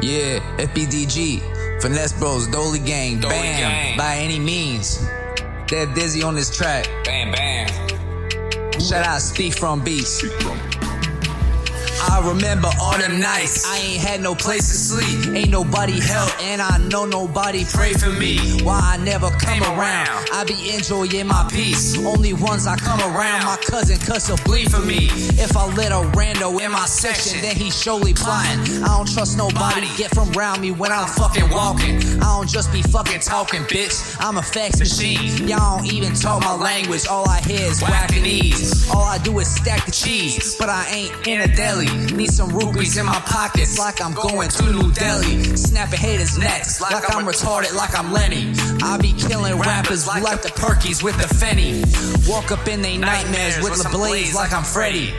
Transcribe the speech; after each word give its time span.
Yeah, 0.00 0.40
FBDG, 0.58 1.80
Finesse 1.80 2.12
Bros, 2.18 2.46
Dolly 2.48 2.78
Gang, 2.78 3.20
Dolly 3.20 3.34
bam, 3.34 3.58
Gang. 3.60 3.96
by 3.96 4.16
any 4.16 4.38
means. 4.38 4.98
Dead 5.66 5.94
Dizzy 5.94 6.22
on 6.22 6.34
this 6.34 6.54
track. 6.54 6.86
Bam, 7.04 7.32
bam. 7.32 7.68
Shout 8.80 9.06
out 9.06 9.20
Speak 9.22 9.54
From 9.54 9.82
Beats. 9.82 10.22
I 12.02 12.22
remember 12.26 12.68
all 12.80 12.96
them 12.98 13.20
nights. 13.20 13.64
I 13.66 13.78
ain't 13.78 14.00
had 14.00 14.20
no 14.20 14.34
place 14.34 14.68
to 14.68 14.76
sleep. 14.76 15.34
Ain't 15.34 15.50
nobody 15.50 16.00
help, 16.00 16.30
and 16.42 16.60
I 16.60 16.78
know 16.78 17.04
nobody 17.04 17.64
pray 17.64 17.92
for 17.92 18.10
me. 18.10 18.62
Why 18.62 18.80
I 18.82 18.96
never 19.04 19.30
come 19.30 19.62
around. 19.62 20.08
I 20.32 20.44
be 20.46 20.74
enjoying 20.74 21.26
my 21.26 21.46
peace. 21.50 21.96
Only 22.04 22.32
ones 22.32 22.66
I 22.66 22.76
come 22.76 23.00
around. 23.00 23.44
My 23.44 23.56
cousin 23.56 23.98
cuss 23.98 24.28
will 24.28 24.38
bleed 24.44 24.70
for 24.70 24.80
me. 24.80 25.08
If 25.38 25.56
I 25.56 25.66
let 25.74 25.92
a 25.92 26.02
rando 26.16 26.60
in 26.60 26.72
my 26.72 26.86
section, 26.86 27.40
then 27.40 27.56
he 27.56 27.70
surely 27.70 28.14
plotting. 28.14 28.82
I 28.82 28.88
don't 28.96 29.08
trust 29.12 29.36
nobody. 29.36 29.88
Get 29.96 30.14
from 30.14 30.30
round 30.32 30.60
me 30.60 30.72
when 30.72 30.92
I'm 30.92 31.06
fucking 31.06 31.50
walking. 31.50 32.00
Don't 32.44 32.52
just 32.52 32.72
be 32.72 32.82
fucking 32.82 33.20
talking, 33.20 33.62
bitch. 33.62 34.18
I'm 34.20 34.36
a 34.36 34.42
fax 34.42 34.78
machine. 34.78 35.48
Y'all 35.48 35.78
don't 35.78 35.90
even 35.90 36.12
talk 36.12 36.42
my 36.42 36.54
language. 36.54 37.06
All 37.06 37.26
I 37.26 37.40
hear 37.40 37.70
is 37.70 37.80
whacking 37.80 38.26
ease. 38.26 38.86
All 38.90 39.02
I 39.02 39.16
do 39.16 39.38
is 39.38 39.48
stack 39.48 39.86
the 39.86 39.92
cheese. 39.92 40.54
But 40.58 40.68
I 40.68 40.86
ain't 40.90 41.26
in 41.26 41.40
a 41.40 41.56
deli. 41.56 41.86
Need 42.14 42.30
some 42.30 42.50
rupees 42.50 42.98
in 42.98 43.06
my 43.06 43.18
pockets 43.20 43.78
like 43.78 44.02
I'm 44.02 44.12
going 44.12 44.50
to 44.50 44.62
New 44.72 44.92
Delhi. 44.92 45.56
Snapping 45.56 45.98
haters' 45.98 46.36
necks 46.36 46.82
like 46.82 47.02
I'm 47.16 47.24
retarded, 47.24 47.74
like 47.74 47.98
I'm 47.98 48.12
Lenny. 48.12 48.52
I 48.82 48.98
be 48.98 49.14
killing 49.14 49.58
rappers 49.58 50.06
like 50.06 50.42
the 50.42 50.50
Perkies 50.50 51.02
with 51.02 51.16
the 51.16 51.34
Fenny. 51.34 51.80
Walk 52.28 52.52
up 52.52 52.68
in 52.68 52.82
they 52.82 52.98
nightmares 52.98 53.62
with 53.62 53.82
the 53.82 53.88
blaze 53.88 54.34
like 54.34 54.52
I'm 54.52 54.64
Freddy. 54.64 55.14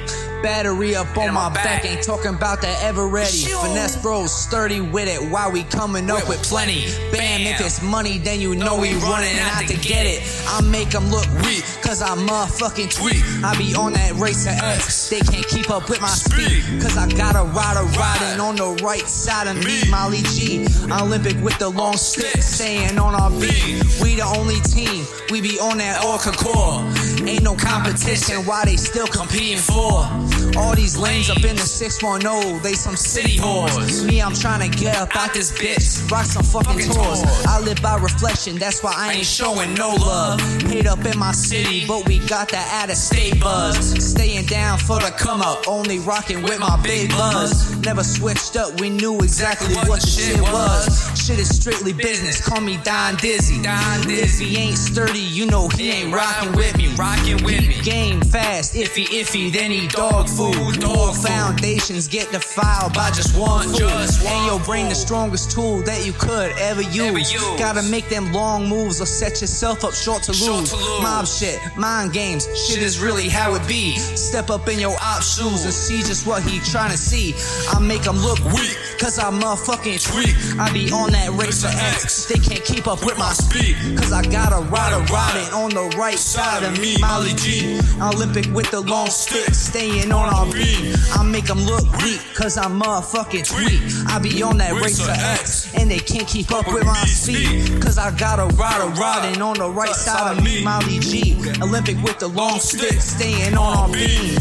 Battery 0.45 0.95
up 0.95 1.17
on 1.17 1.33
my 1.33 1.51
back, 1.51 1.83
ain't 1.85 2.03
talking 2.03 2.35
about 2.35 2.61
that 2.61 2.83
ever 2.83 3.07
ready. 3.07 3.31
Finesse 3.31 3.99
bros 3.99 4.31
sturdy 4.31 4.79
with 4.79 5.07
it 5.07 5.31
Why 5.31 5.49
we 5.49 5.63
coming 5.63 6.07
up 6.11 6.29
with 6.29 6.43
plenty. 6.43 6.85
Bam, 7.11 7.41
if 7.41 7.59
it's 7.61 7.81
money, 7.81 8.19
then 8.19 8.39
you 8.39 8.53
know 8.53 8.79
we 8.79 8.93
running 8.97 9.39
out 9.39 9.65
to 9.67 9.73
get 9.73 10.05
it. 10.05 10.21
I 10.47 10.61
make 10.61 10.91
them 10.91 11.09
look 11.09 11.25
weak, 11.41 11.63
cause 11.81 12.03
I 12.03 12.09
motherfucking 12.09 12.93
tweet. 12.93 13.23
I 13.43 13.57
be 13.57 13.73
on 13.73 13.93
that 13.93 14.13
racer 14.21 14.51
X, 14.51 15.09
they 15.09 15.21
can't 15.21 15.47
keep 15.47 15.71
up 15.71 15.89
with 15.89 15.99
my 15.99 16.09
speed. 16.09 16.79
Cause 16.79 16.95
I 16.95 17.09
got 17.09 17.35
a 17.35 17.43
rider 17.49 17.81
riding 17.97 18.39
on 18.39 18.55
the 18.55 18.79
right 18.85 19.07
side 19.07 19.47
of 19.47 19.57
me. 19.65 19.89
Molly 19.89 20.21
G, 20.29 20.67
Olympic 20.91 21.43
with 21.43 21.57
the 21.57 21.69
long 21.69 21.97
stick, 21.97 22.43
staying 22.43 22.99
on 22.99 23.15
our 23.15 23.31
beat. 23.31 23.81
We 23.99 24.13
the 24.13 24.31
only 24.37 24.59
team, 24.59 25.07
we 25.31 25.41
be 25.41 25.57
on 25.57 25.79
that 25.79 26.05
all 26.05 26.19
core. 26.19 26.85
Ain't 27.27 27.41
no 27.41 27.55
competition, 27.55 28.45
why 28.45 28.65
they 28.65 28.75
still 28.75 29.07
competing 29.07 29.57
for? 29.57 30.05
All 30.57 30.75
these 30.75 30.97
lanes 30.97 31.29
up 31.29 31.43
in 31.43 31.55
the 31.55 31.67
610, 31.67 32.61
they 32.63 32.73
some 32.73 32.95
city 32.95 33.37
whores. 33.37 34.05
Me, 34.05 34.21
I'm 34.21 34.33
trying 34.33 34.69
to 34.69 34.77
get 34.77 34.95
up 34.95 35.15
out 35.15 35.33
this 35.33 35.51
bitch, 35.51 36.09
rock 36.09 36.25
some 36.25 36.43
fucking 36.43 36.79
tours. 36.79 37.23
I 37.45 37.59
live 37.59 37.81
by 37.81 37.97
reflection, 37.97 38.57
that's 38.57 38.81
why 38.83 38.93
I 38.95 39.13
ain't 39.13 39.25
showing 39.25 39.73
no 39.73 39.89
love. 39.95 40.39
Hate 40.63 40.87
up 40.87 41.03
in 41.05 41.17
my 41.17 41.31
city, 41.31 41.85
but 41.87 42.07
we 42.07 42.19
got 42.19 42.49
that 42.49 42.83
out 42.83 42.89
of 42.89 42.95
state 42.97 43.39
buzz. 43.41 43.77
Staying 44.03 44.45
down 44.45 44.77
for 44.77 44.99
the 44.99 45.13
come 45.17 45.41
up, 45.41 45.67
only 45.67 45.99
rocking 45.99 46.41
with 46.41 46.59
my 46.59 46.81
big 46.83 47.09
buzz. 47.09 47.75
Never 47.79 48.03
switched 48.03 48.55
up, 48.55 48.79
we 48.79 48.89
knew 48.89 49.19
exactly 49.19 49.75
what 49.75 50.01
the 50.01 50.07
shit 50.07 50.39
was. 50.41 51.11
Shit 51.19 51.39
is 51.39 51.53
strictly 51.53 51.93
business, 51.93 52.39
call 52.45 52.61
me 52.61 52.77
Don 52.83 53.15
Dizzy. 53.17 53.61
If 53.65 54.39
he 54.39 54.57
ain't 54.57 54.77
sturdy, 54.77 55.19
you 55.19 55.45
know 55.45 55.67
he 55.69 55.91
ain't 55.91 56.13
rocking 56.13 56.53
with 56.53 56.77
me. 56.77 56.93
Rocking 56.95 57.43
with 57.43 57.67
me. 57.67 57.81
Game 57.81 58.21
fast, 58.21 58.73
iffy, 58.75 59.05
iffy, 59.05 59.51
then 59.51 59.71
he 59.71 59.87
dog 59.87 60.24
food. 60.27 60.79
Dog 60.79 61.15
foundations 61.15 62.07
get 62.07 62.31
defiled 62.31 62.93
by 62.93 63.09
just 63.11 63.37
one 63.37 63.67
fool. 63.67 63.77
Just 63.77 64.23
one 64.23 64.33
and 64.33 64.45
your 64.45 64.59
brain 64.61 64.89
the 64.89 64.95
strongest 64.95 65.51
tool 65.51 65.81
that 65.83 66.05
you 66.05 66.13
could 66.13 66.51
ever 66.59 66.81
use. 66.81 67.33
Gotta 67.57 67.83
make 67.83 68.07
them 68.09 68.31
long 68.31 68.67
moves 68.67 69.01
or 69.01 69.05
set 69.05 69.41
yourself 69.41 69.83
up 69.83 69.93
short 69.93 70.23
to 70.23 70.31
lose. 70.31 70.71
Mob 71.01 71.25
shit, 71.25 71.59
mind 71.77 72.13
games, 72.13 72.45
shit 72.67 72.81
is 72.81 72.99
really 72.99 73.29
how 73.29 73.55
it 73.55 73.67
be. 73.67 73.95
Step 73.97 74.49
up 74.49 74.67
in 74.67 74.79
your 74.79 74.95
op 75.01 75.21
shoes 75.21 75.65
and 75.65 75.73
see 75.73 75.99
just 75.99 76.27
what 76.27 76.43
he 76.43 76.59
trying 76.59 76.91
to 76.91 76.97
see. 76.97 77.33
I 77.75 77.79
make 77.79 78.03
them 78.03 78.17
look 78.17 78.39
weak, 78.45 78.77
cause 78.99 79.19
I 79.19 79.31
motherfucking 79.31 79.99
tweak. 80.11 80.35
I 80.59 80.71
be 80.71 80.91
on 80.91 81.11
that 81.11 81.31
racer 81.31 81.67
X, 81.67 82.25
they 82.25 82.39
can't 82.39 82.63
keep 82.63 82.87
up 82.87 83.03
with 83.05 83.17
my 83.17 83.33
speed. 83.33 83.75
Cause 83.97 84.11
I 84.11 84.23
gotta 84.23 84.61
ride 84.69 84.93
a 84.93 84.99
rider 85.11 85.25
riding 85.25 85.53
on 85.53 85.69
the 85.71 85.95
right 85.97 86.17
side 86.17 86.63
of 86.63 86.79
me. 86.79 86.97
Molly 86.99 87.33
G, 87.35 87.79
Olympic 88.01 88.45
with 88.53 88.69
the 88.71 88.81
long 88.81 89.07
stick, 89.07 89.53
staying 89.53 90.04
on 90.11 90.33
our 90.33 90.45
beat. 90.51 90.95
I 91.13 91.23
make 91.23 91.45
them 91.45 91.59
look 91.59 91.83
weak, 92.03 92.21
cause 92.33 92.57
I'm 92.57 92.79
motherfucking 92.79 93.45
tweak. 93.45 93.81
I 94.07 94.19
be 94.19 94.41
on 94.43 94.57
that 94.57 94.73
racer 94.73 95.09
X, 95.09 95.73
and 95.75 95.89
they 95.89 95.99
can't 95.99 96.27
keep 96.27 96.51
up 96.51 96.67
with 96.67 96.85
my 96.85 96.93
speed. 97.05 97.81
Cause 97.81 97.97
I 97.97 98.15
got 98.17 98.39
a 98.39 98.47
rider 98.55 98.87
riding 98.99 99.41
on 99.41 99.57
the 99.57 99.69
right 99.69 99.95
side 99.95 100.37
of 100.37 100.43
me. 100.43 100.63
Molly 100.63 100.99
G, 100.99 101.35
Olympic 101.61 102.01
with 102.03 102.19
the 102.19 102.27
long 102.27 102.59
stick, 102.59 103.01
staying 103.01 103.55
on 103.55 103.77
our 103.77 103.91
beat. 103.91 104.39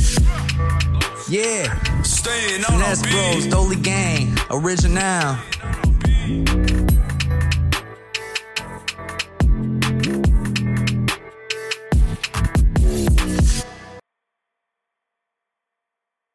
Yeah, 1.29 2.03
Staying 2.03 2.65
on 2.65 2.73
Finesse 2.73 3.03
Bros, 3.11 3.47
Dolly 3.47 3.77
Gang, 3.77 4.37
original. 4.51 5.39